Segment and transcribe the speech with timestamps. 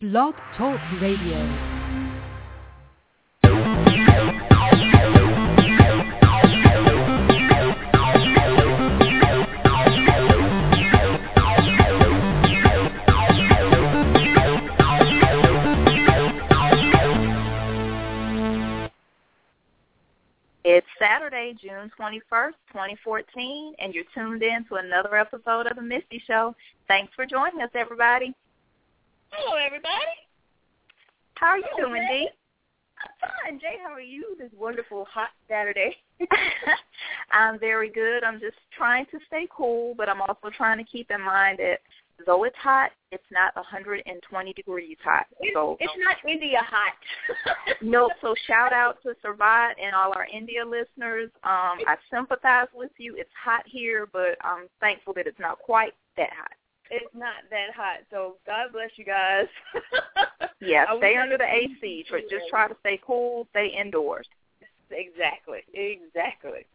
[0.00, 1.38] Blog Talk Radio.
[20.64, 26.22] It's Saturday, June 21st, 2014, and you're tuned in to another episode of The Missy
[26.24, 26.54] Show.
[26.86, 28.32] Thanks for joining us, everybody.
[29.30, 29.94] Hello, everybody.
[31.34, 32.20] How are you Hello, doing, Jay.
[32.20, 32.30] Dee?
[33.00, 33.60] I'm fine.
[33.60, 35.96] Jay, how are you this wonderful hot Saturday?
[37.30, 38.24] I'm very good.
[38.24, 41.78] I'm just trying to stay cool, but I'm also trying to keep in mind that
[42.26, 45.26] though it's hot, it's not 120 degrees hot.
[45.40, 46.94] It's, So it's not India hot.
[47.82, 51.30] no, so shout out to Survive and all our India listeners.
[51.44, 53.14] Um, I sympathize with you.
[53.16, 56.50] It's hot here, but I'm thankful that it's not quite that hot.
[56.90, 57.98] It's not that hot.
[58.10, 59.46] So God bless you guys.
[60.60, 62.04] Yeah, stay under the AC.
[62.08, 63.46] Just try to stay cool.
[63.50, 64.26] Stay indoors.
[64.90, 65.60] Exactly.
[65.72, 66.66] Exactly.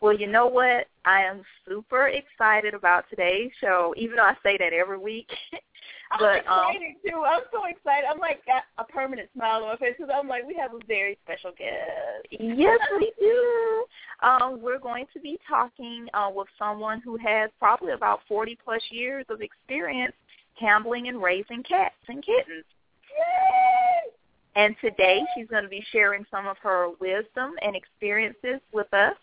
[0.00, 0.86] Well, you know what?
[1.04, 5.30] I am super excited about today's show, even though I say that every week.
[6.10, 7.22] I'm but um, excited too.
[7.26, 8.04] I'm so excited.
[8.10, 10.84] I'm like got a permanent smile on my face because I'm like we have a
[10.86, 12.26] very special guest.
[12.30, 13.84] yes, we do.
[14.22, 18.82] Um, we're going to be talking uh, with someone who has probably about 40 plus
[18.90, 20.14] years of experience
[20.54, 22.64] handling and raising cats and kittens.
[23.10, 24.12] Yay!
[24.54, 29.14] And today she's going to be sharing some of her wisdom and experiences with us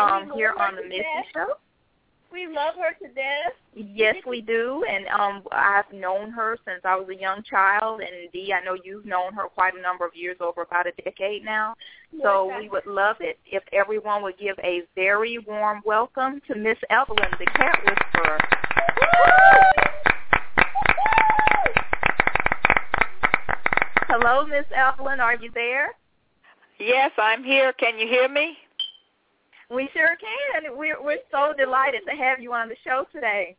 [0.00, 1.04] um, here on the Missy.
[1.32, 1.54] Show.
[2.32, 3.52] We love her to death.
[3.74, 8.30] Yes, we do, and um, I've known her since I was a young child, and
[8.32, 11.44] Dee, I know you've known her quite a number of years, over about a decade
[11.44, 11.74] now.
[12.22, 16.40] So Yes, I- we would love it if everyone would give a very warm welcome
[16.48, 18.38] to Miss Evelyn, the cat whisperer.
[24.08, 25.94] Hello, Miss Evelyn, are you there?
[26.78, 27.72] Yes, I'm here.
[27.72, 28.56] Can you hear me?
[29.70, 30.76] We sure can.
[30.76, 33.56] We're we're so delighted to have you on the show today.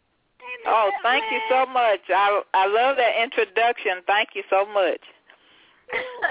[0.66, 2.00] Oh, thank you so much.
[2.10, 4.04] I I love that introduction.
[4.06, 5.02] Thank you so much.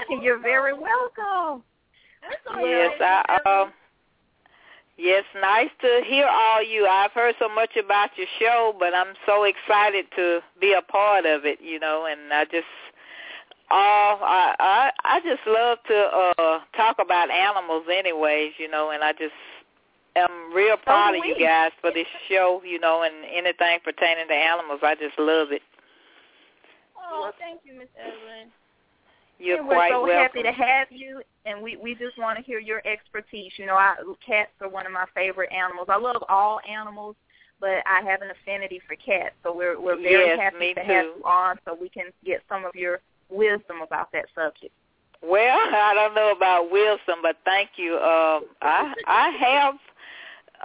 [0.21, 1.63] You're very welcome.
[2.59, 3.73] Yes, I um
[4.97, 6.87] Yes, nice to hear all you.
[6.87, 11.27] I've heard so much about your show, but I'm so excited to be a part
[11.27, 12.65] of it, you know, and I just
[13.69, 19.03] oh, I I I just love to uh talk about animals anyways, you know, and
[19.03, 19.35] I just
[20.17, 24.27] am real proud do of you guys for this show, you know, and anything pertaining
[24.27, 24.79] to animals.
[24.83, 25.61] I just love it.
[26.97, 28.51] Oh, thank you, Miss Evelyn.
[29.39, 30.17] You're and we're so welcome.
[30.17, 33.51] happy to have you, and we we just want to hear your expertise.
[33.57, 33.95] You know, I,
[34.25, 35.87] cats are one of my favorite animals.
[35.89, 37.15] I love all animals,
[37.59, 41.05] but I have an affinity for cats, so we're we're very Yes, happy to have
[41.05, 44.73] you on, so we can get some of your wisdom about that subject.
[45.21, 47.93] Well, I don't know about Wilson, but thank you.
[47.95, 49.75] Um, I I have,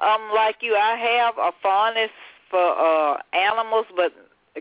[0.03, 2.11] um, like you, I have a fondness
[2.51, 4.13] for uh animals, but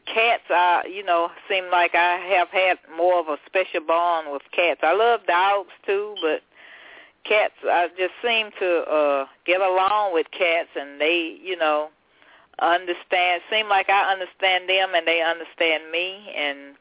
[0.05, 4.43] cats, I you know, seem like I have had more of a special bond with
[4.55, 4.81] cats.
[4.83, 6.41] I love dogs too, but
[7.23, 11.89] cats, I just seem to uh get along with cats, and they, you know,
[12.59, 13.41] understand.
[13.49, 16.75] Seem like I understand them, and they understand me, and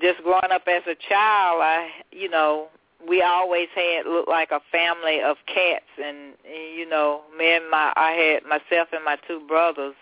[0.00, 2.68] just growing up as a child, I, you know,
[3.08, 7.92] we always had looked like a family of cats, and, you know, me and my,
[7.96, 9.94] I had myself and my two brothers,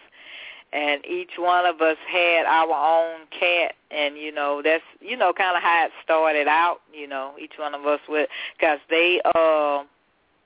[0.72, 5.32] and each one of us had our own cat, and you know, that's, you know,
[5.32, 6.80] kind of how it started out.
[6.92, 8.28] You know, each one of us with,
[8.58, 9.84] because they, uh,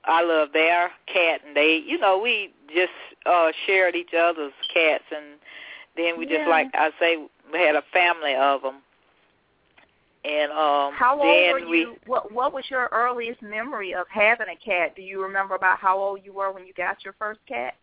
[0.05, 2.91] I love their cat, and they, you know, we just
[3.25, 5.39] uh shared each other's cats, and
[5.97, 7.17] then we just like I say,
[7.51, 8.75] we had a family of them.
[10.25, 11.95] And um How old were we you?
[12.05, 14.95] What What was your earliest memory of having a cat?
[14.95, 17.75] Do you remember about how old you were when you got your first cat?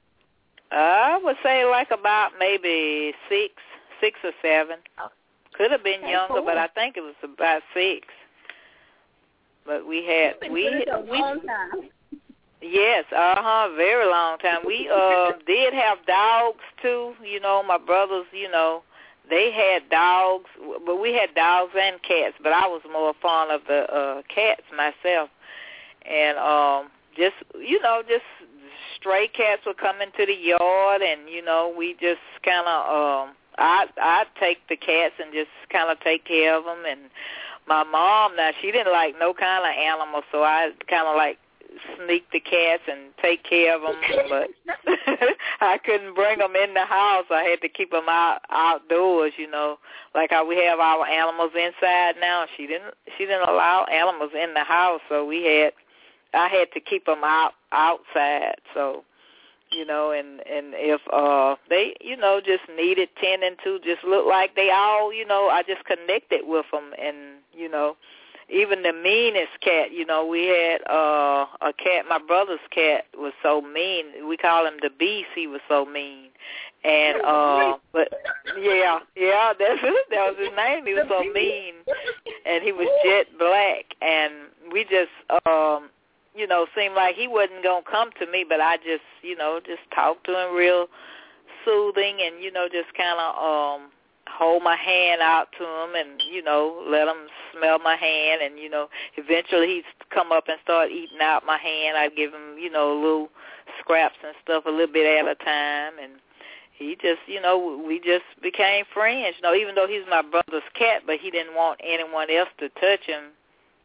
[0.71, 3.55] I would say like about maybe six,
[4.01, 4.77] six or seven.
[4.99, 5.09] Oh.
[5.55, 6.45] Could have been Okay, younger, cool.
[6.45, 8.07] but I think it was about six.
[9.65, 11.89] But we had we we long time.
[12.61, 14.61] Yes, uh huh, very long time.
[14.67, 18.83] We uh did have dogs too, you know, my brothers, you know,
[19.29, 20.51] they had dogs,
[20.85, 24.63] but we had dogs and cats, but I was more fond of the uh cats
[24.77, 25.31] myself.
[26.09, 28.25] And um just you know, just
[28.97, 33.35] stray cats would come into the yard and you know, we just kind of um
[33.59, 37.01] I I'd take the cats and just kind of take care of them and
[37.67, 41.39] my mom now she didn't like no kind of animal so I kind of like
[41.97, 43.95] sneak the cats and take care of them,
[44.29, 44.49] but
[45.61, 47.25] I couldn't bring them in the house.
[47.31, 49.79] I had to keep them out outdoors, you know,
[50.15, 52.47] like how we have our animals inside now.
[52.57, 55.73] She didn't she didn't allow animals in the house, so we had
[56.35, 58.57] I had to keep them out outside.
[58.75, 59.05] So
[59.71, 64.27] you know, and and if uh they, you know, just needed tending to, just look
[64.27, 67.97] like they all, you know, I just connected with them, and you know,
[68.49, 72.05] even the meanest cat, you know, we had uh a cat.
[72.09, 74.29] My brother's cat was so mean.
[74.29, 75.29] We call him the beast.
[75.35, 76.29] He was so mean,
[76.85, 78.13] and uh, but
[78.61, 80.07] yeah, yeah, that's it.
[80.11, 80.87] That was his name.
[80.87, 81.75] He was so mean,
[82.47, 84.33] and he was jet black, and
[84.73, 85.11] we just
[85.47, 85.91] um
[86.37, 89.59] you know, seemed like he wasn't gonna come to me, but I just, you know,
[89.65, 90.87] just talked to him real
[91.65, 93.35] soothing and, you know, just kind of
[93.83, 93.91] um
[94.29, 98.59] hold my hand out to him and, you know, let him smell my hand and,
[98.59, 101.97] you know, eventually he'd come up and start eating out my hand.
[101.97, 103.29] I'd give him, you know, little
[103.81, 106.13] scraps and stuff a little bit at a time and
[106.79, 109.37] he just, you know, we just became friends.
[109.39, 112.69] You know, even though he's my brother's cat, but he didn't want anyone else to
[112.69, 113.33] touch him,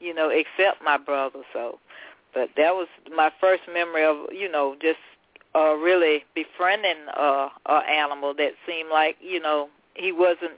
[0.02, 1.40] you know, except my brother.
[1.54, 1.80] So
[2.34, 5.00] but that was my first memory of you know just
[5.56, 10.54] uh really befriending uh a animal that seemed like you know he wasn't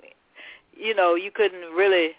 [0.76, 2.12] you know you couldn't really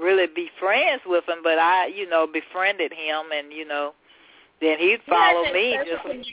[0.00, 3.92] really be friends with him but i you know befriended him and you know
[4.60, 6.28] then he'd follow me just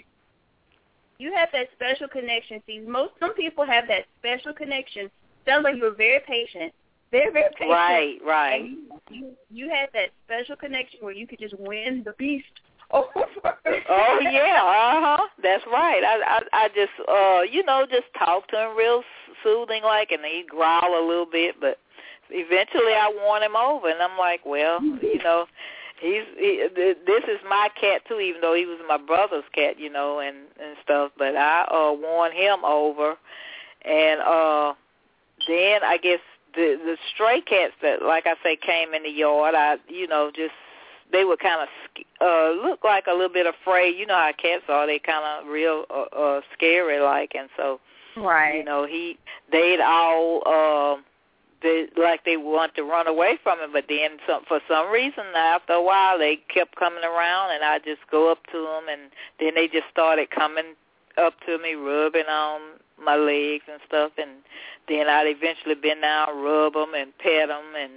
[1.20, 5.10] you have that special connection see most some people have that special connection
[5.46, 6.74] sounds like you were very patient
[7.14, 7.70] very, very patient.
[7.70, 8.62] Right, right.
[8.62, 12.46] And you, you, you had that special connection where you could just win the beast
[12.92, 13.08] over.
[13.16, 15.28] oh yeah, uh huh.
[15.42, 16.02] That's right.
[16.04, 19.04] I, I I just uh you know just talk to him real
[19.44, 21.78] soothing like, and he growl a little bit, but
[22.30, 25.46] eventually I won him over, and I'm like, well, you know.
[26.02, 29.90] He's he, this is my cat too, even though he was my brother's cat, you
[29.90, 31.12] know, and and stuff.
[31.18, 33.16] But I uh won him over,
[33.86, 34.74] and uh
[35.48, 36.20] then I guess
[36.56, 40.32] the the stray cats that, like I say, came in the yard, I you know
[40.36, 40.54] just
[41.12, 43.98] they would kind of uh look like a little bit afraid.
[43.98, 47.80] You know how cats are; they kind of real uh, uh scary like, and so
[48.18, 48.58] right.
[48.58, 49.18] You know, he
[49.52, 50.42] they'd all.
[50.46, 51.02] uh
[51.64, 55.24] they like they want to run away from him, but then some for some reason
[55.36, 59.10] after a while they kept coming around, and I just go up to them, and
[59.40, 60.76] then they just started coming
[61.18, 62.62] up to me, rubbing on
[63.02, 64.32] my legs and stuff, and
[64.90, 67.94] then I'd eventually bend down, rub them, and pet them and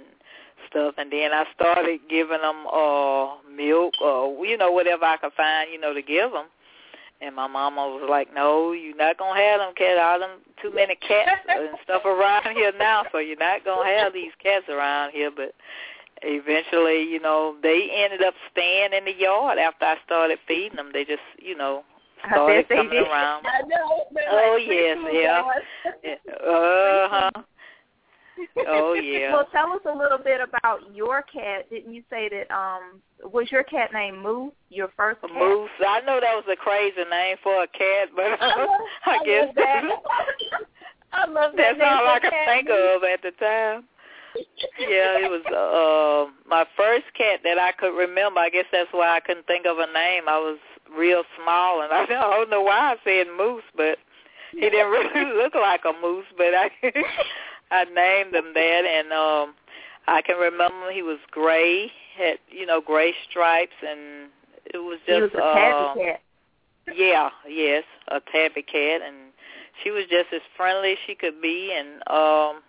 [0.69, 5.33] stuff, and then I started giving them uh milk or you know whatever I could
[5.33, 6.45] find, you know, to give them.
[7.19, 9.97] And my mama was like, "No, you're not gonna have them cat.
[9.97, 14.13] All them too many cats and stuff around here now, so you're not gonna have
[14.13, 15.55] these cats around here." But
[16.21, 20.91] eventually, you know, they ended up staying in the yard after I started feeding them.
[20.93, 21.83] They just, you know,
[22.25, 23.07] started coming did.
[23.07, 23.45] around.
[23.47, 24.05] I know.
[24.29, 26.15] Oh like, yes, yeah.
[26.45, 27.43] Uh huh.
[28.67, 29.33] Oh yeah.
[29.33, 31.69] well, tell us a little bit about your cat.
[31.69, 34.53] Didn't you say that um was your cat named Moose?
[34.69, 35.31] Your first cat?
[35.33, 35.69] Moose.
[35.85, 38.69] I know that was a crazy name for a cat, but I, love,
[39.05, 39.83] I, I guess love that.
[41.13, 43.85] I love that that's all I could think of at the time.
[44.79, 48.39] yeah, it was uh my first cat that I could remember.
[48.39, 50.23] I guess that's why I couldn't think of a name.
[50.27, 50.59] I was
[50.95, 53.97] real small, and I don't know why I said moose, but
[54.51, 56.25] he didn't really look like a moose.
[56.37, 56.69] But I
[57.71, 59.55] I named him that, and um
[60.07, 64.29] I can remember he was gray, had you know gray stripes, and
[64.65, 66.21] it was just he was a uh, tabby cat.
[66.95, 69.15] yeah, yes, a tabby cat, and
[69.83, 72.61] she was just as friendly as she could be, and um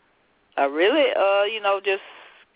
[0.59, 2.03] I really, uh, you know, just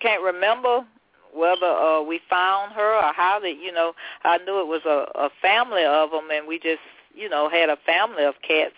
[0.00, 0.84] can't remember
[1.32, 3.92] whether uh, we found her or how that, you know,
[4.24, 6.82] I knew it was a, a family of them, and we just,
[7.14, 8.74] you know, had a family of cats,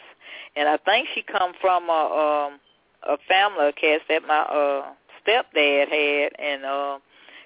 [0.57, 2.61] and I think she come from a um,
[3.07, 4.93] a family of cats that my uh,
[5.27, 6.99] stepdad had, and uh,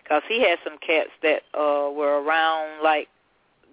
[0.08, 3.08] cause he had some cats that uh, were around like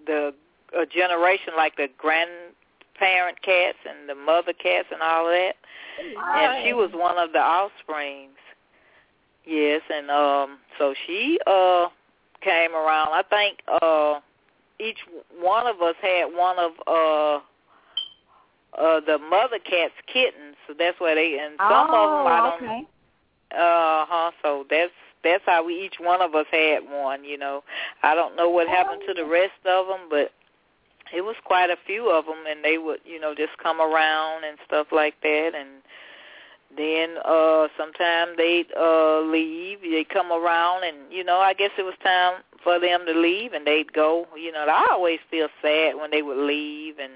[0.06, 0.34] the
[0.78, 5.54] a generation, like the grandparent cats and the mother cats and all of that
[5.98, 8.32] and she was one of the offsprings.
[9.46, 11.86] Yes, and um so she uh
[12.42, 13.08] came around.
[13.12, 14.20] I think uh
[14.78, 14.98] each
[15.40, 17.40] one of us had one of uh
[18.76, 20.56] uh the mother cat's kittens.
[20.66, 22.86] So that's why they and some oh, of them I don't okay.
[23.52, 24.30] uh huh.
[24.42, 24.92] So that's
[25.24, 27.24] that's how we each one of us had one.
[27.24, 27.64] You know,
[28.02, 30.32] I don't know what happened to the rest of them, but
[31.14, 34.44] it was quite a few of them, and they would you know just come around
[34.44, 35.68] and stuff like that, and
[36.76, 41.82] then uh sometimes they'd uh leave, they come around, and you know I guess it
[41.82, 44.26] was time for them to leave and they'd go.
[44.36, 47.12] You know, I always feel sad when they would leave and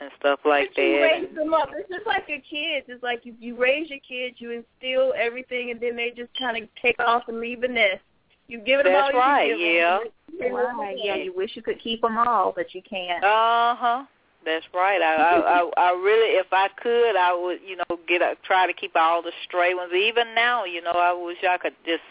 [0.00, 1.00] and stuff like but you that.
[1.00, 1.70] raise them up.
[1.72, 2.86] It's just like your kids.
[2.88, 6.62] It's like you you raise your kids, you instill everything, and then they just kind
[6.62, 8.02] of take off and leave the nest.
[8.48, 9.48] You give it That's all right.
[9.48, 9.98] you give yeah.
[9.98, 10.78] Them.
[10.78, 10.96] Right.
[10.98, 13.22] Yeah, you wish you could keep them all, but you can't.
[13.22, 14.04] Uh huh.
[14.44, 15.02] That's right.
[15.02, 18.66] I, I I I really, if I could, I would, you know, get a, try
[18.66, 19.92] to keep all the stray ones.
[19.92, 22.02] Even now, you know, I wish I could just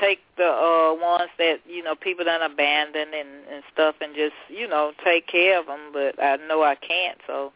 [0.00, 4.34] take the uh ones that you know people done abandoned and and stuff, and just
[4.48, 5.92] you know take care of them.
[5.92, 7.18] But I know I can't.
[7.26, 7.52] So,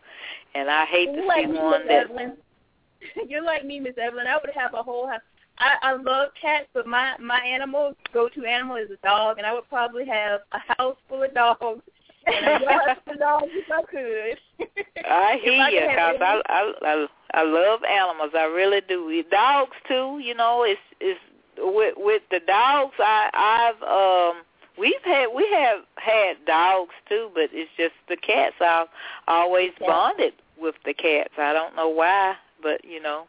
[0.55, 2.11] and I hate to You're see like me, one that.
[2.11, 2.37] Evelyn.
[3.29, 4.27] You're like me, Miss Evelyn.
[4.27, 5.21] I would have a whole house.
[5.59, 9.55] I, I love cats, but my my animal go-to animal is a dog, and I
[9.55, 11.83] would probably have a house full of dogs
[12.27, 14.69] and a yard full of dogs if I could.
[15.07, 18.31] I hear I you, cause I, I I I love animals.
[18.37, 19.23] I really do.
[19.31, 20.19] Dogs too.
[20.23, 21.21] You know, it's it's
[21.59, 22.95] with with the dogs.
[22.99, 24.43] I I've um
[24.79, 28.57] we've had we have had dogs too, but it's just the cats.
[28.61, 28.89] I've
[29.29, 29.89] always Yeah.
[29.89, 31.35] bonded with the cats.
[31.39, 33.27] I don't know why, but you know.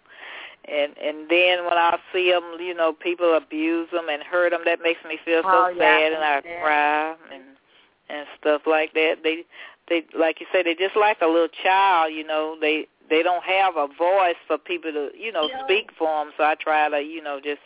[0.68, 4.62] And and then when I see them, you know, people abuse them and hurt them.
[4.66, 6.62] That makes me feel so Oh, yeah, sad, and I yeah.
[6.62, 7.44] cry and
[8.10, 9.18] and stuff like that.
[9.24, 9.46] They
[9.88, 13.44] they like you say they just like a little child you know they they don't
[13.44, 15.64] have a voice for people to you know Yeah.
[15.64, 17.62] speak for them so i try to you know just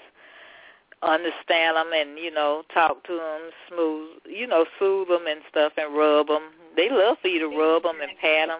[1.02, 5.72] understand them and you know talk to them smooth you know soothe them and stuff
[5.78, 6.44] and rub them
[6.76, 8.60] they love for you to rub them and pat them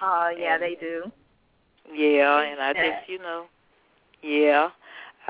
[0.00, 1.10] Oh, yeah, they do.
[1.92, 3.46] yeah and i just you know
[4.22, 4.70] yeah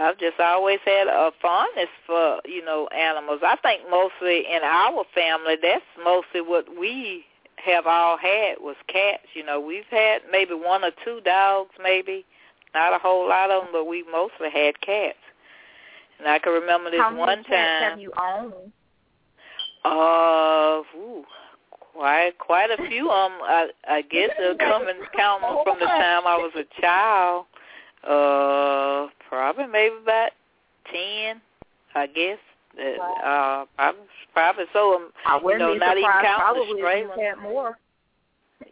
[0.00, 3.40] I've just always had a fondness for, you know, animals.
[3.42, 7.24] I think mostly in our family, that's mostly what we
[7.56, 9.24] have all had was cats.
[9.34, 12.24] You know, we've had maybe one or two dogs, maybe
[12.74, 15.18] not a whole lot of them, but we mostly had cats.
[16.18, 17.90] And I can remember this How many one time.
[17.90, 18.72] have you owned?
[19.84, 21.24] Uh, ooh,
[21.92, 23.10] quite quite a few.
[23.10, 27.46] Um, I I guess they'll come and count from the time I was a child.
[28.02, 30.30] Uh, probably maybe about
[30.90, 31.40] ten,
[31.94, 32.38] I guess.
[32.78, 34.02] Uh, uh probably
[34.34, 34.96] probably so.
[34.96, 37.78] Um, I you wouldn't know, be not even surprised probably if you had more.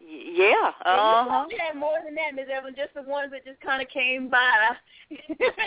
[0.06, 0.70] Yeah.
[0.84, 1.44] Uh Uh huh.
[1.48, 2.74] We had more than that, Miss Evelyn.
[2.76, 4.70] Just the ones that just kind of came by.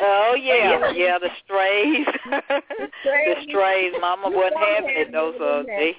[0.01, 2.05] Oh yeah, yeah, the strays.
[2.25, 3.47] the strays.
[3.47, 3.93] strays.
[3.99, 5.11] Mama wasn't having it.
[5.11, 5.97] Those uh they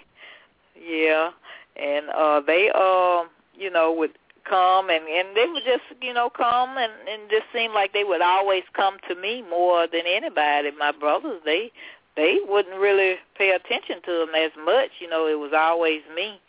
[0.81, 1.31] yeah.
[1.77, 4.13] And uh they um you know would
[4.49, 8.05] come and and they would just you know come and and just seem like they
[8.05, 10.71] would always come to me more than anybody.
[10.79, 11.71] My brothers they
[12.17, 14.91] they wouldn't really pay attention to them as much.
[14.99, 16.41] You know, it was always me.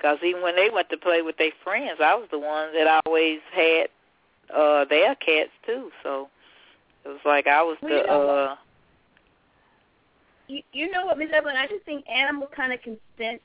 [0.00, 3.02] Because even when they went to play with their friends, I was the one that
[3.04, 3.88] always had
[4.54, 5.90] uh their cats too.
[6.02, 6.28] So
[7.04, 8.38] it was like I was Well, the you know what?
[8.38, 8.56] uh
[10.48, 11.56] you, you know what, Miss Evelyn?
[11.56, 13.40] I just think animals kind of can sense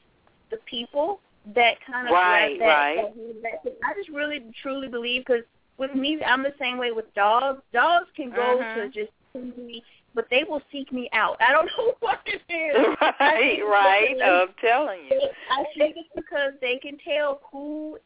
[0.49, 1.19] the people
[1.53, 3.13] that kind of Right, that, right.
[3.43, 5.43] That, that, I just really truly believe because
[5.77, 7.61] with me, I'm the same way with dogs.
[7.73, 8.73] Dogs can go Mhm.
[8.75, 9.83] to just see me,
[10.15, 11.37] but they will seek me out.
[11.39, 12.97] I don't know what it is.
[13.19, 14.15] Right, right.
[14.23, 15.21] I'm telling you.
[15.51, 17.99] I think it's because they can tell who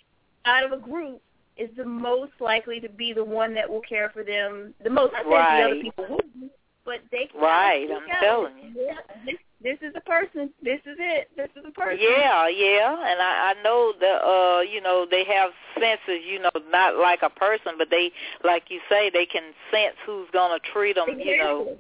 [0.46, 1.22] out of a group
[1.58, 5.14] is the most likely to be the one that will care for them the most.
[5.14, 6.20] I think the other people
[6.90, 8.88] but they can Right, I'm out, telling you.
[8.88, 10.50] Yeah, this, this is the person.
[10.64, 11.30] This is it.
[11.38, 12.00] This is the person.
[12.02, 16.50] Yeah, yeah, and I, I know that uh, you know, they have senses, you know,
[16.72, 18.12] not like a person, but they,
[18.44, 21.78] like you say, they can sense who's gonna treat them, you know,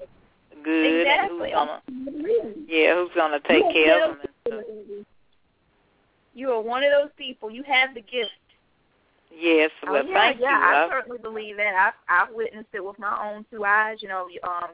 [0.63, 1.51] good, exactly.
[1.51, 4.27] and who's gonna, yeah, who's gonna take You care of them.
[4.45, 5.05] And stuff.
[6.33, 7.51] You are one of those people.
[7.51, 8.31] You have the gift.
[9.35, 10.65] Yes, Oh, well, yeah, thank yeah, you.
[10.65, 11.93] I I- certainly believe that.
[12.09, 13.97] I've I've witnessed it with my own two eyes.
[14.01, 14.71] You know, um,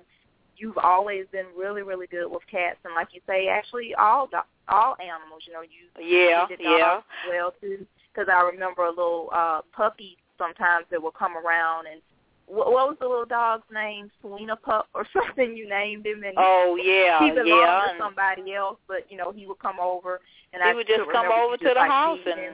[0.58, 4.38] you've always been really, really good with cats, and like you say, actually all do-
[4.70, 5.44] all animals.
[5.46, 7.02] You know, you yeah, you yeah.
[7.30, 7.86] well too.
[8.14, 12.02] Because I remember a little uh puppy sometimes that would come around and.
[12.48, 14.12] What, what was the little dog's name?
[14.22, 17.94] Selena Pup or something you named him, and Oh yeah, he belonged yeah.
[17.94, 18.78] to somebody else.
[18.88, 20.22] But you know, he would come over,
[20.54, 22.54] and he I would just come over to just, the like, house and him.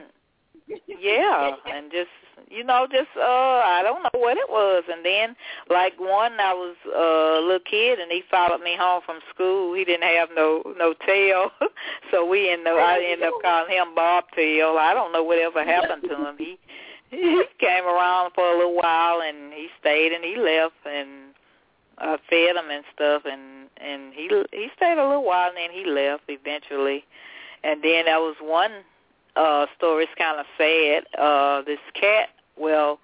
[1.00, 2.10] yeah, and just
[2.48, 4.84] you know, just uh I don't know what it was.
[4.90, 5.36] And then
[5.70, 9.74] like one I was uh, a little kid and he followed me home from school.
[9.74, 11.50] He didn't have no no tail.
[12.10, 14.76] so we ended up I ended up calling him Bobtail.
[14.78, 16.36] I don't know whatever happened to him.
[16.38, 16.58] He
[17.12, 21.08] he came around for a little while and he stayed and he left and
[21.98, 25.70] I fed him and stuff and and he he stayed a little while and then
[25.70, 27.04] he left eventually.
[27.62, 28.72] And then there was one
[29.36, 31.04] uh story it's kind of sad.
[31.18, 32.98] Uh this cat, well,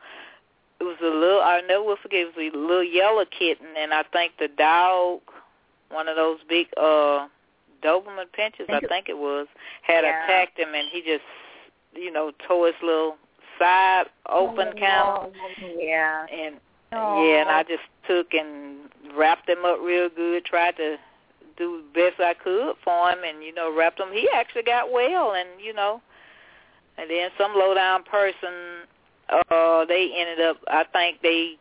[0.80, 3.92] it was a little I never will forget it was a little yellow kitten and
[3.92, 5.20] I think the dog
[5.90, 7.28] one of those big uh
[7.82, 9.46] Doberman Pinscher, I think it was,
[9.82, 10.24] had Yeah.
[10.24, 11.22] attacked him, and he just,
[11.94, 13.16] you know, tore his little
[13.58, 15.32] side open kind of,
[15.76, 16.26] Yeah.
[16.30, 16.56] and
[16.92, 17.24] Oh.
[17.24, 20.98] yeah, and I just took and wrapped him up real good, tried to
[21.56, 24.12] do the best I could for him, and you know, wrapped him.
[24.12, 26.00] He actually got well, and you know,
[26.96, 28.86] and then some low down person,
[29.28, 30.58] uh, they ended up.
[30.68, 31.56] I think they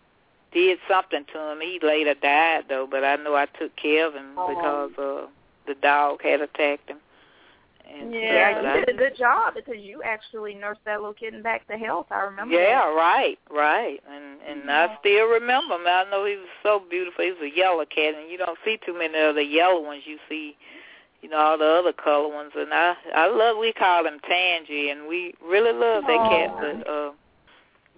[0.53, 1.59] did something to him.
[1.61, 4.47] He later died though, but I know I took care of him Oh.
[4.47, 5.27] because uh,
[5.65, 6.99] the dog had attacked him.
[7.89, 11.67] And Yeah, you did a good job because you actually nursed that little kitten back
[11.67, 12.08] to health.
[12.12, 12.53] I remember.
[12.53, 12.96] Yeah, that.
[12.96, 14.00] right, right.
[14.10, 15.88] And and I still remember him.
[15.88, 17.24] I know he was so beautiful.
[17.24, 20.03] He was a yellow cat, and you don't see too many of the yellow ones.
[20.06, 20.58] You see,
[21.22, 22.51] you know, all the other color ones.
[22.56, 23.58] And I I love.
[23.58, 26.51] We call him Tangy, and we really love that cat.
[26.60, 27.12] But uh,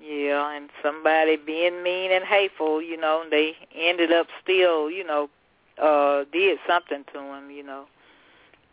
[0.02, 5.30] yeah, and somebody being mean and hateful, you know, they ended up still, you know,
[5.82, 7.86] uh, did something to him, you know.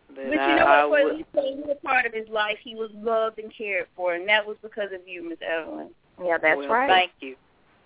[0.09, 1.01] But, But you know I what?
[1.03, 4.15] For would- at least a part of his life, he was loved and cared for,
[4.15, 5.91] and that was because of you, Miss Evelyn.
[6.23, 6.89] Yeah, that's well, right.
[6.89, 7.37] Thank you.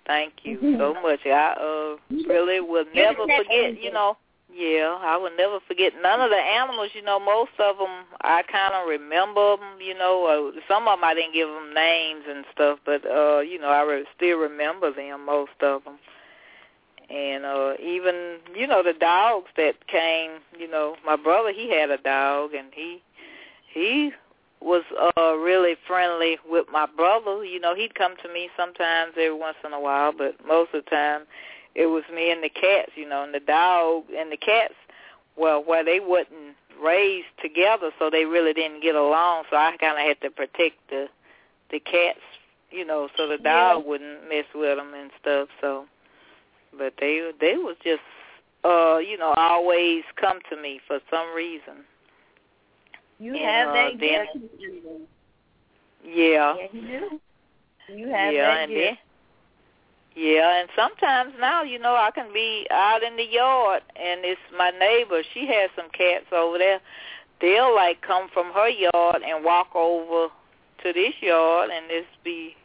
[0.07, 1.21] Thank you so much.
[1.27, 1.97] I uh
[2.29, 3.83] really will never forget, angel.
[3.85, 4.17] you know.
[4.53, 8.43] Yeah, I will never forget none of the animals, you know, most of them I
[8.51, 12.25] kind of remember them, you know, uh, some of them I didn't give them names
[12.29, 15.99] and stuff, but uh, you know, I re- still remember them most of them.
[17.11, 21.91] And uh even, you know, the dogs that came, you know, my brother, he had
[21.91, 23.03] a dog and he
[23.73, 24.13] he
[24.61, 24.85] was
[25.17, 27.45] uh really friendly with my brother.
[27.45, 30.85] You know, he'd come to me sometimes every once in a while, but most of
[30.85, 31.23] the time
[31.75, 34.75] it was me and the cats, you know, and the dog and the cats
[35.37, 40.01] well, where they wasn't raised together so they really didn't get along, so I kinda
[40.01, 41.09] had to protect the
[41.71, 42.21] the cats,
[42.71, 45.87] you know, so the dog wouldn't mess with them and stuff, so
[46.77, 48.01] but they they was just
[48.65, 51.85] uh, you know, always come to me for some reason.
[53.19, 54.27] You And, have uh, that then-
[54.59, 54.87] gift.
[56.05, 56.55] Yeah.
[56.57, 57.21] Yeah, you do.
[57.95, 58.85] You have yeah, that and gift.
[58.87, 58.97] then
[60.17, 64.41] yeah, and sometimes now, you know, I can be out in the yard and it's
[64.57, 66.81] my neighbor, she has some cats over there.
[67.41, 70.33] They'll like come from her yard and walk over
[70.83, 72.57] to this yard and this be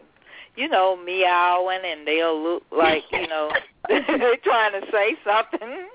[0.56, 3.52] you know, meowing and they'll look like, you know,
[3.88, 5.88] they're trying to say something.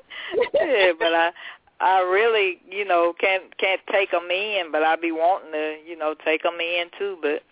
[0.54, 1.30] yeah, but I
[1.80, 5.96] I really, you know, can't can't take them in, but I be wanting to, you
[5.96, 7.42] know, take them in too, but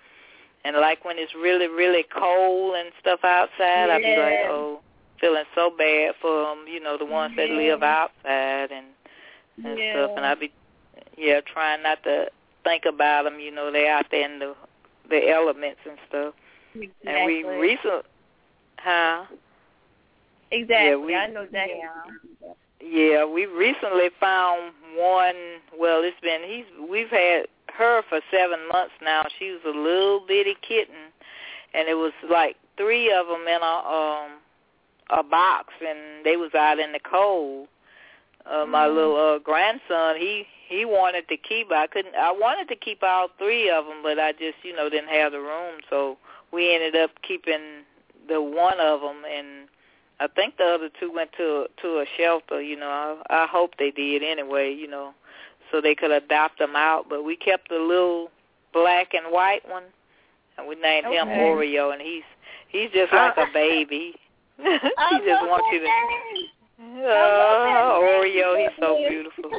[0.64, 4.80] and like when it's really, really cold and stuff outside, I be like, oh,
[5.20, 8.86] feeling so bad for them, you know, the ones that live outside and
[9.64, 9.92] and Yeah.
[9.92, 10.10] stuff.
[10.16, 10.52] And I be,
[11.16, 12.30] yeah, trying not to
[12.64, 13.40] think about them.
[13.40, 14.54] You know, they're out there in the
[15.08, 16.34] the elements and stuff.
[16.82, 17.12] Exactly.
[17.12, 18.02] And we recently,
[18.78, 19.24] huh?
[20.50, 20.88] exactly.
[20.90, 21.68] yeah, we- I know that.
[21.68, 22.52] Yeah.
[22.80, 25.34] Yeah, we recently found one.
[25.76, 29.24] Well, it's been he's we've had her for seven months now.
[29.38, 31.10] She was a little bitty kitten,
[31.74, 34.30] and it was like three of them in a um
[35.10, 37.66] a box, and they was out in the cold.
[38.46, 38.94] Uh, my Mhm.
[38.94, 41.72] little uh, grandson, he he wanted to keep.
[41.72, 42.14] I couldn't.
[42.14, 45.32] I wanted to keep all three of them, but I just you know didn't have
[45.32, 46.16] the room, so
[46.52, 47.84] we ended up keeping
[48.28, 49.68] the one of them and
[50.20, 52.60] I think the other two went to to a shelter.
[52.60, 54.72] You know, I, I hope they did anyway.
[54.74, 55.14] You know,
[55.70, 57.06] so they could adopt them out.
[57.08, 58.30] But we kept the little
[58.72, 59.84] black and white one,
[60.56, 62.24] and we named him Oreo, and he's
[62.68, 64.14] he's just like a baby.
[64.58, 65.86] he just wants you to.
[66.80, 68.20] Oh.
[68.20, 69.50] Oreo, he's so beautiful.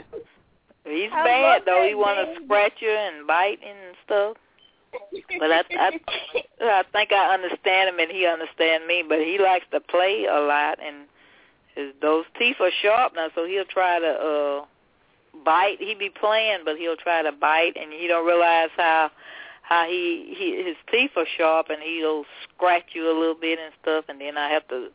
[0.84, 1.86] He's bad though.
[1.88, 4.36] He want to scratch you and bite and stuff.
[5.40, 6.00] But I, I,
[6.62, 9.04] I think I understand him and he understand me.
[9.08, 11.06] But he likes to play a lot, and
[11.76, 14.66] his those teeth are sharp now, so he'll try to uh
[15.44, 15.78] bite.
[15.80, 19.12] He be playing, but he'll try to bite, and he don't realize how
[19.62, 23.74] how he, he his teeth are sharp, and he'll scratch you a little bit and
[23.82, 24.90] stuff, and then I have to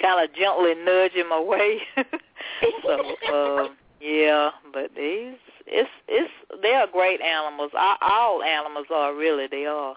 [0.00, 1.80] kind of gently nudge him away.
[2.82, 3.16] so.
[3.34, 7.72] um yeah, but these it's it's they are great animals.
[7.76, 9.96] All, all animals are really they are.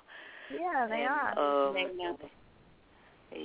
[0.52, 1.70] Yeah, they And, are.
[1.70, 1.76] Um,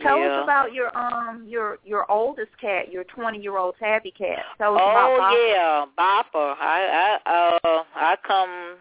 [0.03, 0.39] Tell yeah.
[0.39, 4.39] us about your um your your oldest cat, your twenty year old tabby cat.
[4.57, 5.49] Tell us oh about Bopper.
[5.49, 6.55] yeah, Bopper.
[6.59, 8.77] I I uh I come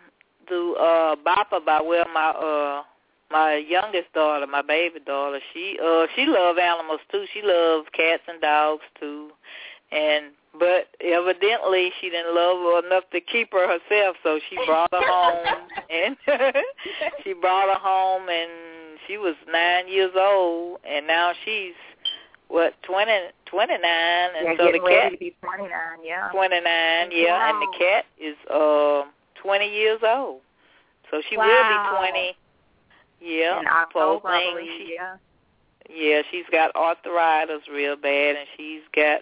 [0.48, 2.84] to uh Bopper by where my uh
[3.32, 7.26] my youngest daughter, my baby daughter, she uh she love animals too.
[7.34, 9.32] She loves cats and dogs too.
[9.92, 14.90] And but evidently she didn't love her enough to keep her herself, so she brought
[14.92, 15.46] her home
[15.90, 16.18] and
[17.24, 18.52] she brought her home and
[19.08, 21.74] she was nine years old and now she's
[22.50, 23.12] what twenty
[23.46, 26.00] twenty nine, and yeah, so the cat to be twenty nine.
[26.04, 26.30] Yeah.
[26.30, 29.04] twenty nine, yeah, and the cat is uh
[29.42, 30.42] twenty years old,
[31.10, 32.38] so she will be twenty.
[33.20, 34.70] Yeah, In October, believe.
[34.78, 35.16] she- Yeah.
[35.90, 39.22] yeah, she's got arthritis real bad, and she's got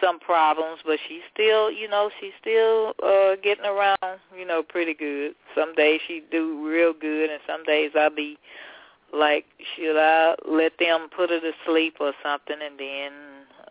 [0.00, 4.94] some problems, but she's still, you know, she's still uh getting around, you know, pretty
[4.94, 5.34] good.
[5.54, 8.38] Some days she do real good, and some days I'll be
[9.12, 13.12] like, should I let them put her to sleep or something, and then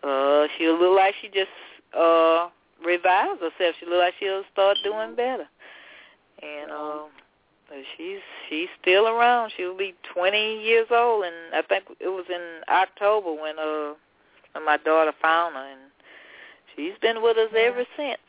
[0.04, 1.50] uh she'll look like she just
[1.98, 2.50] uh
[2.86, 3.76] revives herself.
[3.80, 5.48] She look like she'll start doing better,
[6.42, 7.10] and um.
[7.68, 9.52] But she's she's still around.
[9.58, 13.96] She'll be twenty years old, and I think it was in October when uh
[14.54, 15.82] when my daughter found her, and
[16.76, 18.20] she's been with us ever since.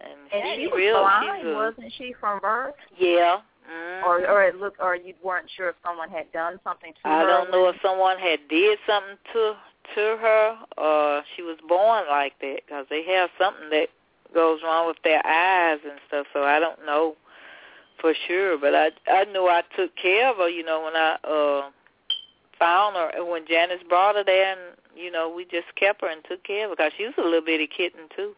[0.00, 1.00] And, And she's she was real.
[1.00, 2.74] blind, a, wasn't she, from birth?
[2.98, 3.38] yeah.
[3.66, 4.02] Mm.
[4.04, 7.18] Or or it looked, or you weren't sure if someone had done something to I
[7.18, 7.24] her.
[7.24, 9.54] I don't know if someone had did something to
[9.96, 13.88] to her, or she was born like that, because they have something that
[14.32, 16.26] goes wrong with their eyes and stuff.
[16.32, 17.16] So I don't know
[18.00, 20.48] for sure, but I I knew I took care of her.
[20.48, 21.70] You know when I uh
[22.58, 26.22] found her when Janice brought her there, and you know we just kept her and
[26.28, 28.34] took care of her because she was a little bitty kitten too.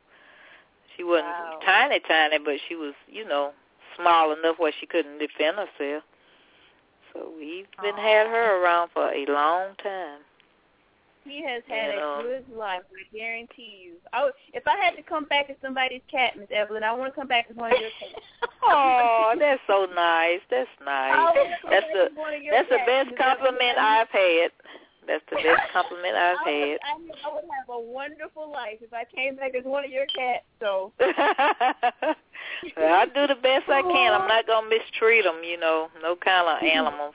[0.97, 1.61] She wasn't Wow.
[1.65, 3.53] tiny, tiny, but she was you know
[3.97, 6.05] small enough where she couldn't defend herself.
[7.13, 10.21] So we've been had her around for a long time.
[11.29, 13.93] He has had And, a um, good life, I guarantee you.
[14.13, 17.13] I would, if I had to come back as somebody's cat, Miss Evelyn, I want
[17.13, 18.25] to come back as one of your cats.
[18.71, 20.41] Oh, that's so nice.
[20.51, 21.33] That's nice.
[21.71, 24.51] That's the as one of your that's the best compliment I've had.
[25.07, 26.79] That's the best compliment I've I had.
[26.85, 29.91] I, mean, I would have a wonderful life if I came back as one of
[29.91, 30.45] your cats.
[30.61, 31.15] So well,
[32.95, 34.13] I do the best I can.
[34.13, 37.15] I'm not gonna mistreat them, you know, no kind of animals.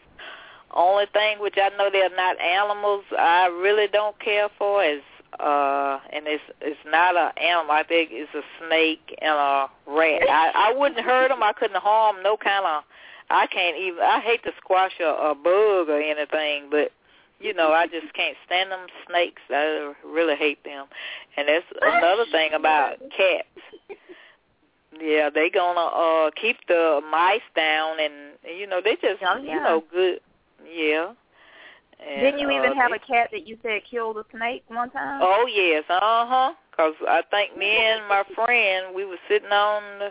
[0.73, 5.01] Only thing which I know they're not animals, I really don't care for is
[5.39, 7.71] uh and it's it's not a animal.
[7.71, 10.21] I think it's a snake and a rat.
[10.29, 11.41] I I wouldn't hurt them.
[11.41, 12.83] I couldn't harm no kind of.
[13.29, 14.01] I can't even.
[14.01, 16.91] I hate to squash a, a bug or anything, but
[17.39, 19.41] you know I just can't stand them snakes.
[19.49, 20.85] I really hate them.
[21.35, 23.47] And that's another thing about cats.
[25.01, 28.13] Yeah, they gonna uh keep the mice down, and
[28.55, 30.19] you know they just Oh, you know good.
[30.73, 31.13] Yeah.
[31.99, 34.63] And, Didn't you even uh, have they- a cat that you said killed a snake
[34.67, 35.21] one time?
[35.23, 36.53] Oh yes, uh huh.
[36.75, 40.09] Cause I think me and my friend we were sitting on the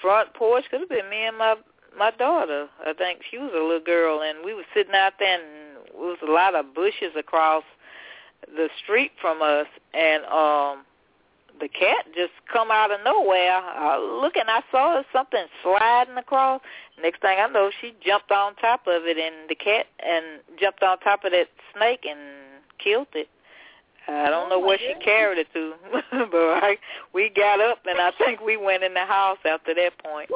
[0.00, 0.64] front porch.
[0.70, 1.56] Could have been me and my
[1.98, 2.68] my daughter.
[2.86, 6.00] I think she was a little girl, and we were sitting out there, and there
[6.00, 7.64] was a lot of bushes across
[8.46, 10.84] the street from us, and um
[11.62, 13.62] the cat just come out of nowhere.
[14.20, 16.60] Look and I saw something sliding across.
[17.00, 20.82] Next thing I know, she jumped on top of it, and the cat and jumped
[20.82, 22.18] on top of that snake and
[22.82, 23.28] killed it.
[24.08, 25.74] I don't Oh, know where she carried it to,
[26.10, 26.76] but I,
[27.14, 30.28] we got up and I think we went in the house after that point.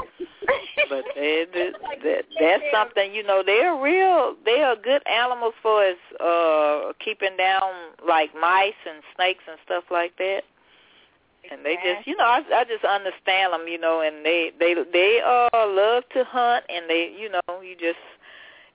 [0.88, 3.42] But it, it, that, that's something you know.
[3.44, 4.36] They're real.
[4.44, 7.72] They are good animals for us uh keeping down
[8.06, 10.42] like mice and snakes and stuff like that.
[11.50, 14.74] And they just, you know, I, I just understand them, you know, and they they
[14.92, 17.98] they uh love to hunt, and they, you know, you just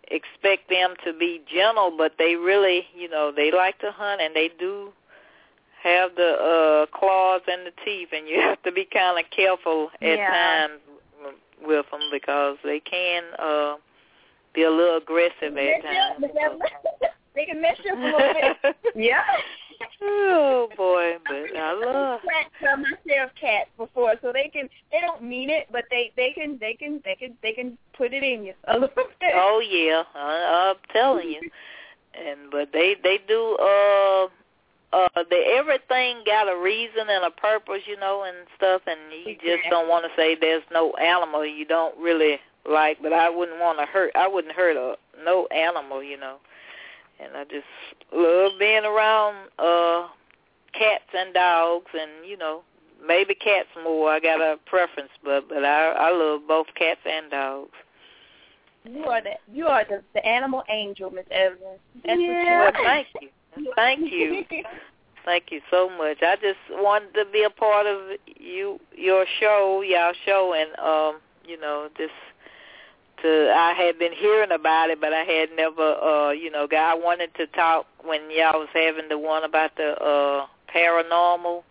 [0.10, 4.36] expect them to be gentle, but they really, you know, they like to hunt, and
[4.36, 4.92] they do
[5.84, 6.34] have the
[6.92, 10.68] uh claws and the teeth, and you have to be kind of careful at Yeah.
[10.68, 10.82] times
[11.64, 13.76] with them because they can uh
[14.54, 16.26] be a little aggressive at times.
[17.36, 18.76] they can mess you up a little bit.
[18.96, 19.24] Yeah.
[20.02, 22.20] Oh boy, but I love.
[22.30, 26.32] Cats on myself cats before, so they can they don't mean it, but they they
[26.32, 29.34] can they can they can they can put it in you a little bit.
[29.34, 31.42] Oh yeah, I, I'm telling you.
[32.14, 34.28] And but they they do uh
[34.94, 39.36] uh they everything got a reason and a purpose, you know, and stuff and you
[39.36, 42.40] just don't want to say there's no animal you don't really
[42.70, 46.38] like, but I wouldn't want to hurt I wouldn't hurt a no animal, you know.
[47.22, 47.66] And I just
[48.14, 50.08] love being around uh
[50.74, 52.64] cats and dogs and you know,
[53.06, 54.12] maybe cats more.
[54.12, 57.72] I got a preference, but but I I love both cats and dogs.
[58.84, 61.78] You are the you are the, the animal angel, Miss Evelyn.
[62.04, 62.60] That's Yeah.
[62.60, 63.30] Well, thank you.
[63.76, 64.44] Thank you.
[65.24, 66.18] Thank you so much.
[66.24, 71.22] I just wanted to be a part of you your show, y'all show and um,
[71.46, 72.12] you know, just
[73.22, 76.92] to I had been hearing about it but I had never uh, you know, got
[76.92, 81.64] I wanted to talk when y'all was having the one about the uh paranormal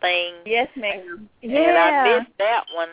[0.00, 0.34] thing.
[0.46, 1.28] Yes, ma'am.
[1.42, 2.88] And I missed that one.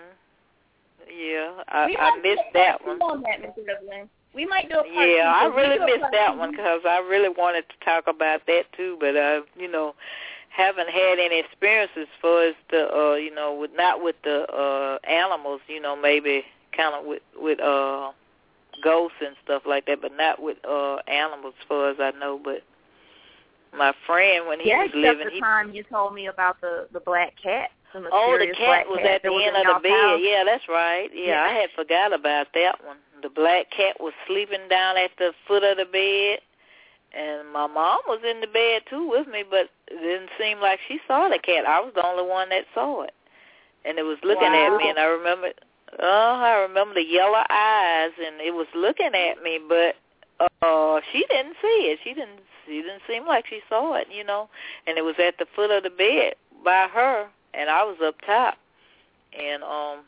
[1.07, 3.01] Yeah, I, We I missed that one.
[3.01, 4.09] On that, Evelyn.
[4.33, 7.63] We might do a part Yeah, I really missed that one because I really wanted
[7.69, 9.95] to talk about that too, but uh, you know,
[10.49, 14.97] haven't had any experiences for as the uh, you know, with not with the uh
[15.07, 16.43] animals, you know, maybe
[16.75, 18.11] kind of with with uh
[18.83, 22.39] ghosts and stuff like that, but not with uh animals, as far as I know.
[22.43, 22.61] But
[23.77, 26.87] my friend, when he yeah, was living, the he time you told me about the
[26.93, 27.69] the black cat.
[27.93, 29.91] The Oh, the cat was cat at the end of the bed.
[29.91, 30.19] house.
[30.21, 31.07] Yeah, that's right.
[31.13, 31.43] Yeah, Yeah.
[31.43, 32.97] I had forgot about that one.
[33.23, 36.39] The black cat was sleeping down at the foot of the bed,
[37.17, 40.79] and my mom was in the bed too with me, but it didn't seem like
[40.89, 41.65] she saw the cat.
[41.65, 43.13] I was the only one that saw it,
[43.85, 45.51] and it was looking at me, and I remember.
[45.99, 49.95] Oh, I remember the yellow eyes, and it was looking at me, but
[50.61, 51.99] uh she didn't see it.
[52.03, 52.39] She didn't.
[52.65, 54.49] She didn't seem like she saw it, you know.
[54.87, 58.15] And it was at the foot of the bed by her, and I was up
[58.25, 58.57] top.
[59.37, 60.03] And um,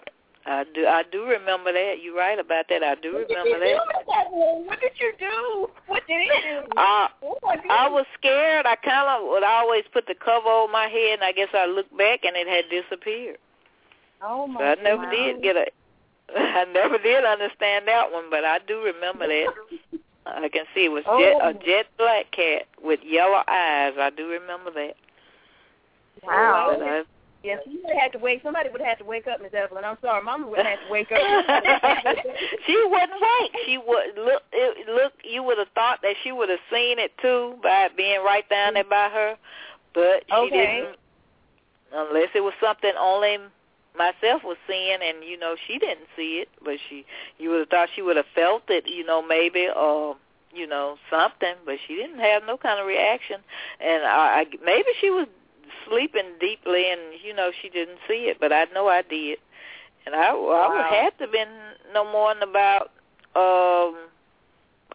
[0.48, 0.88] I do.
[0.88, 1.96] I do remember that.
[2.02, 2.82] You're right about that.
[2.82, 3.78] I do remember that.
[3.78, 4.66] do with that one?
[4.66, 5.68] What did you do?
[5.88, 6.60] What did he do?
[6.78, 7.38] Uh, oh.
[7.70, 8.66] I was scared.
[8.66, 11.66] I kind of would always put the cover over my head, and I guess I
[11.66, 13.38] looked back, and it had disappeared.
[14.22, 15.12] Oh my So I never Wow.
[15.12, 15.66] did get a.
[16.36, 19.48] I never did understand that one, but I do remember that.
[20.26, 21.20] I can see it was oh.
[21.20, 21.60] jet, a Oh.
[21.66, 23.94] jet black cat with yellow eyes.
[23.98, 24.96] I do remember that.
[26.24, 26.76] Wow.
[26.78, 27.04] But I,
[27.44, 28.42] Yes, you would have had to wake.
[28.44, 29.86] Somebody would have had to wake up, Miss Evelyn.
[29.86, 31.22] I'm sorry, Mama would have had to wake up.
[32.66, 33.52] she wouldn't wake.
[33.66, 34.42] She would look.
[34.52, 38.22] It, look, you would have thought that she would have seen it too by being
[38.22, 39.36] right down there by her,
[39.94, 40.50] but she Okay.
[40.50, 40.98] didn't.
[41.94, 43.38] Unless it was something only
[43.98, 47.06] myself was seeing, and you know she didn't see it, but she,
[47.38, 50.16] you would have thought she would have felt it, you know, maybe or
[50.54, 53.38] you know something, but she didn't have no kind of reaction,
[53.80, 55.28] and I, I maybe she was
[55.88, 59.40] sleeping deeply, and you know she didn't see it, but I know I did.
[60.06, 61.50] And I, I would have to been
[61.94, 62.92] no more than about
[63.36, 64.08] um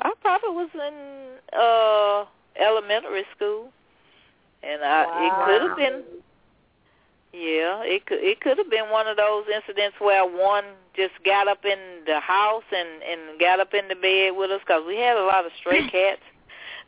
[0.00, 2.24] I probably was in uh
[2.56, 3.70] elementary school.
[4.62, 6.02] And I it could have been
[7.32, 10.64] yeah, it could it could have been one of those incidents where one
[10.94, 14.60] just got up in the house and and got up in the bed with us
[14.66, 16.20] cuz we had a lot of stray cats.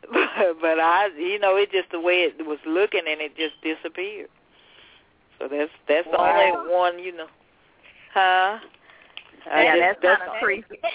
[0.13, 3.59] but, but I you know, it just the way it was looking and it just
[3.61, 4.29] disappeared.
[5.39, 7.27] So that's that's the only one, you know.
[8.13, 8.59] Huh?
[9.51, 10.79] I yeah, just- that's kind of creepy.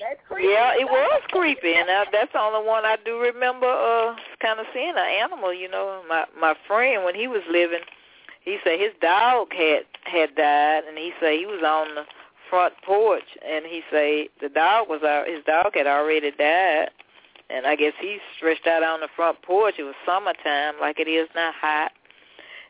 [0.00, 0.48] That's creepy.
[0.48, 4.58] yeah, it was creepy, and uh, that's the only one I do remember uh kind
[4.58, 5.54] of seeing an animal.
[5.54, 7.80] You know, my my friend when he was living,
[8.46, 12.04] he said his dog had had died, and he said he was on the
[12.48, 15.26] front porch, and he said the dog was out.
[15.28, 16.90] His dog had already died,
[17.50, 19.74] and I guess he stretched out on the front porch.
[19.78, 21.92] It was summertime, like it is now, hot.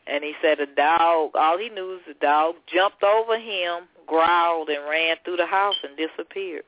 [0.07, 4.69] And he said the dog, all he knew was the dog jumped over him, growled,
[4.69, 6.63] and ran through the house and disappeared.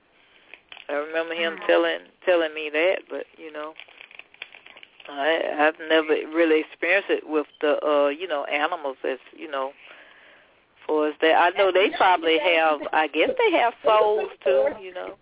[0.88, 1.68] I remember him Wow.
[1.68, 3.74] telling telling me that, but you know,
[5.12, 9.72] I I've never really experienced it with the uh, you know, animals as you know,
[10.86, 14.94] for as that I know they probably have I guess they have souls too, you
[14.94, 15.16] know.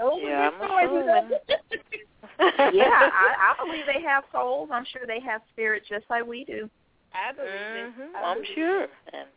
[0.00, 1.38] Oh, Yeah, I'm stories, assuming.
[2.74, 4.68] yeah, I, I believe they have souls.
[4.72, 6.68] I'm sure they have spirits just like we do.
[7.14, 7.92] I believe it.
[7.94, 8.54] hmm I I'm believe it.
[8.56, 8.86] sure.
[9.12, 9.28] And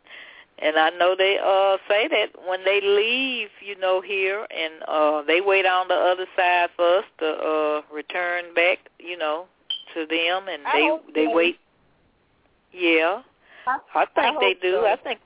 [0.59, 5.21] and I know they uh say that when they leave, you know, here and uh
[5.23, 9.45] they wait on the other side for us to uh return back, you know,
[9.93, 10.73] to them and I
[11.13, 11.35] they they so.
[11.35, 11.59] wait
[12.73, 13.21] Yeah.
[13.67, 14.71] I- I think I they do.
[14.73, 14.85] so.
[14.87, 15.19] I think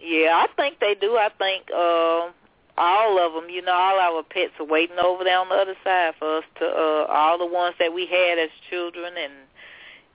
[0.00, 1.16] yeah, I think they do.
[1.16, 2.30] I think uh
[2.78, 5.76] all of them, you know, all our pets are waiting over there on the other
[5.84, 9.32] side for us to uh all the ones that we had as children and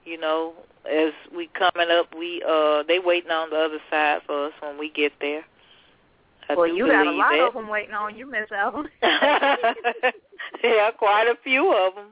[0.04, 0.54] you know,
[0.86, 4.78] as we coming up, we uh they waiting on the other side for us when
[4.78, 5.44] we get there.
[6.48, 7.48] I well, you got a lot that.
[7.48, 8.88] of them waiting on you, Miss Evelyn.
[9.02, 12.06] yeah, quite a few of them.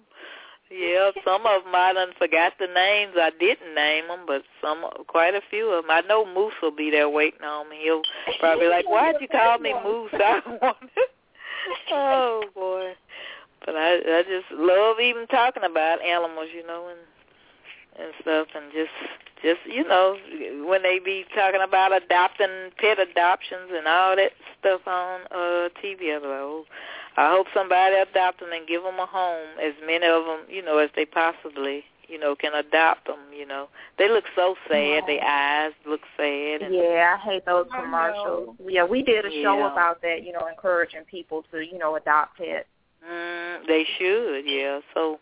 [0.70, 3.14] Yeah, some of them I done forgot the names.
[3.16, 5.90] I didn't name them, but some, quite a few of them.
[5.90, 7.78] I know Moose will be there waiting on me.
[7.84, 8.02] He'll
[8.40, 11.10] probably like, "Why'd you call me Moose?" I don't want it.
[11.90, 12.92] Oh boy,
[13.64, 16.98] but I I just love even talking about animals, you know, and
[17.98, 18.90] and stuff, and just
[19.42, 20.16] just you know
[20.66, 26.12] when they be talking about adopting pet adoptions and all that stuff on uh TV.
[26.12, 26.64] I was like, oh,
[27.16, 29.48] I hope somebody adopt them and give them a home.
[29.62, 33.18] As many of them, you know, as they possibly, you know, can adopt them.
[33.36, 35.04] You know, they look so sad.
[35.06, 36.62] Their eyes look sad.
[36.62, 38.56] And, Yeah, I hate those commercials.
[38.66, 42.38] Yeah, we did a show about that, you know, encouraging people to, you know, adopt
[42.38, 42.66] pets.
[43.08, 44.80] Mm, they should, yeah.
[44.92, 45.18] So,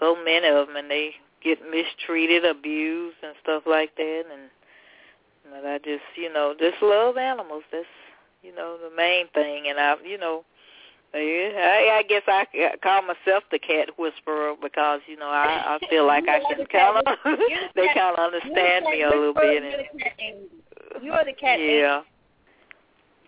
[0.00, 4.22] so many of them, and they get mistreated, abused, and stuff like that.
[4.32, 4.50] And
[5.50, 7.62] but I just, you know, just love animals.
[7.70, 7.86] That's,
[8.42, 9.68] you know, the main thing.
[9.68, 10.44] And I, you know,
[11.14, 12.46] Yeah, I guess I
[12.82, 16.98] call myself the cat whisperer because you know I, I feel like I can kind
[16.98, 17.04] of
[17.74, 19.62] they kind of understand me a little bit.
[21.02, 21.58] You are the cat.
[21.60, 22.02] Yeah.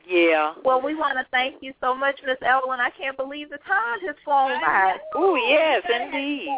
[0.07, 0.55] Yeah.
[0.65, 2.81] Well, we want to thank you so much, Miss Evelyn.
[2.81, 4.97] I can't believe the time has flown by.
[5.15, 6.49] Oh yes, indeed.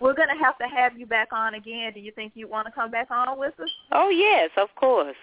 [0.00, 1.92] We're going to have to have you back on again.
[1.92, 3.68] Do you think you want to come back on with us?
[3.92, 5.16] Oh yes, of course.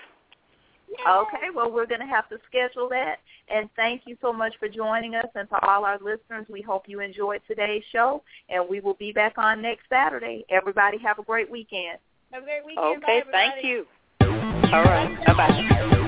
[1.07, 3.17] Okay, well, we're going to have to schedule that.
[3.49, 5.27] And thank you so much for joining us.
[5.35, 8.23] And to all our listeners, we hope you enjoyed today's show.
[8.49, 10.45] And we will be back on next Saturday.
[10.49, 11.99] Everybody have a great weekend.
[12.31, 13.03] Have a great weekend.
[13.03, 13.85] Okay, Bye, thank you.
[14.21, 16.03] All right, bye-bye.